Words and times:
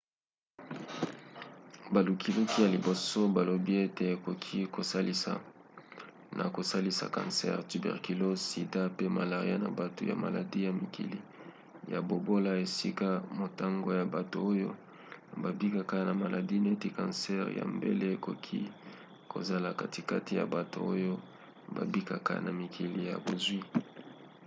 balukiluki 1.93 2.57
ya 2.63 2.69
liboso 2.75 3.19
balobi 3.35 3.73
ete 3.85 4.03
ekoki 4.15 4.59
kosalisa 4.75 5.31
na 6.37 6.45
kosilisa 6.55 7.05
kansere 7.15 7.61
tuberculose 7.69 8.43
sida 8.51 8.81
pe 8.97 9.05
malaria 9.17 9.57
na 9.63 9.69
bato 9.79 10.01
ya 10.09 10.15
maladi 10.23 10.59
na 10.65 10.71
mikili 10.81 11.19
ya 11.93 11.99
bobola 12.09 12.51
esika 12.65 13.09
motango 13.39 13.89
ya 13.99 14.05
bato 14.15 14.37
oyo 14.51 14.69
babikaka 15.43 15.97
na 16.07 16.13
maladi 16.23 16.55
neti 16.65 16.87
kansere 16.97 17.47
ya 17.59 17.63
mabele 17.71 18.05
ekoki 18.15 18.61
kozala 19.31 19.69
katikati 19.81 20.31
ya 20.39 20.45
bato 20.55 20.77
oyo 20.93 21.13
babikaka 21.75 22.33
na 22.45 22.51
mikili 22.61 22.99
ya 23.09 23.15
bozwi 23.25 23.59